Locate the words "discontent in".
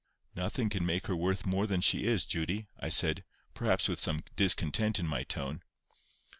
4.35-5.05